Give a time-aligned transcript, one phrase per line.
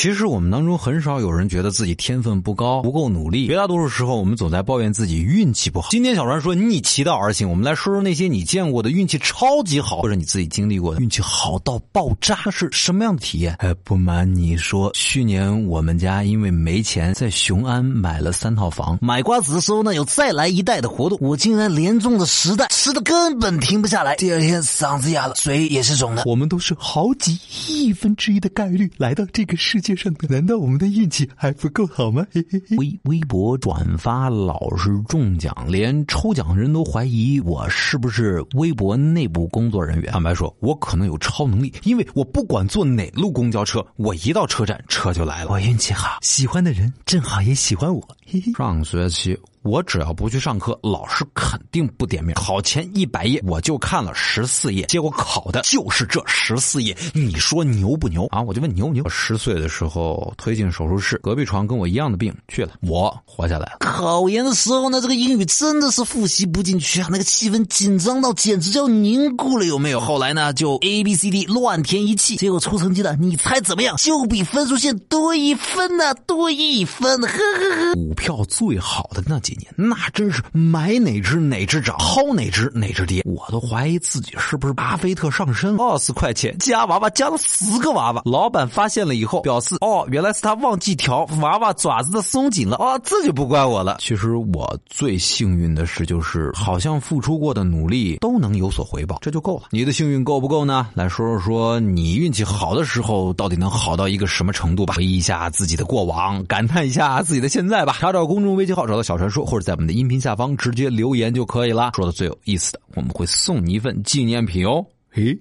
[0.00, 5.88] 其实我们当中很少有人觉得自己天分不高、不够努力，绝大多数时候我们总在抱怨自己运气不好。
[5.90, 13.54] 今天小川说逆其道而行，我们来说说那些你见过的运气超级好，或者你自己经历过的运气好到爆炸是什么样的体验？
[13.58, 18.98] 哎，不瞒你说，去年我们家因为没钱，在雄安买了三套房。
[19.02, 24.16] 买瓜子的时候呢，有再来一袋的活动，我竟然连中了十袋，吃的根本停不下来。
[24.16, 26.22] 第二天嗓子哑了，嘴也是肿的。
[26.24, 27.38] 我们都是好几
[27.68, 32.26] 亿分之一的概率来到这个世界上的，难道我们的运气还不够好吗？
[32.32, 40.12] 嘿嘿嘿微微博转发老是中奖，连抽奖人都怀疑我是不是微博内部工作人员。
[40.12, 45.50] 坦白说，我可能有超能力，因为我不管坐哪路公交车，我一到车站车就来了。
[45.50, 48.00] 我运气好，喜欢的人正好也喜欢我。
[48.26, 48.52] 嘿嘿。
[48.52, 52.34] 上学期我只要不去上课，老师肯定不点名。
[52.34, 56.96] 考前一百页我就看了十四页，结果考的就是这十四页。
[57.12, 58.40] 你说牛不牛啊？
[58.40, 59.06] 我就问牛不牛？
[59.06, 63.76] 十岁的时候推进手术室，隔壁床跟我一样的病去了，我活下来了。
[63.80, 70.00] 考研的时候呢，这个英语真的是复习不进去啊，那个气氛紧张到简直就要凝固了，有没有？
[70.00, 73.94] 后来呢，就 A B C D 乱填一气，结果出成绩了，你猜怎么样？
[73.98, 77.94] 就比分数线多一分呢、多一分，呵呵呵。
[77.94, 85.84] 股票最好的那几年，那真是买哪只哪只涨，薅哪只哪只跌，我都怀疑自己是不是巴菲特上身了。
[85.84, 93.96] 二十块钱加娃娃加了十个娃娃，老板发现了以后表示，哦，原来是他忘记调娃娃爪子的松紧了，哦，这就不怪我了。
[94.00, 99.64] 其实我最幸运的事就是，好像付出过的努力都能有所回报，这就够了。
[99.70, 100.88] 你的幸运够不够呢？
[100.94, 104.94] 来说说说你运气好的时候到底能好到一个什么程度吧？
[104.94, 107.96] 回忆一下自己的过往，感叹一下自己的现在吧。
[107.98, 111.92] 查找公众微信号，找到小传说，或者在我们的音频下方直接留言就可以了。
[111.94, 114.84] 说的最有意思的，我们会送你一份纪念品哦。
[115.08, 115.38] 嘿，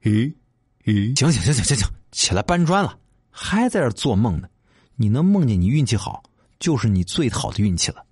[0.00, 0.32] 嘿，
[0.84, 1.14] 嘿。
[1.14, 2.98] 行行行行行行，起来搬砖了，
[3.30, 4.48] 还在这儿做梦呢。
[4.96, 6.22] 你能梦见你运气好，
[6.58, 8.04] 就是你最好的运气了。